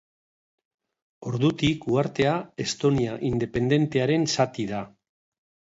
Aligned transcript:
Ordutik, 1.31 1.85
uhartea, 1.91 2.33
Estonia 2.67 3.21
independentearen 3.31 4.29
zati 4.39 4.69
da. 4.75 4.85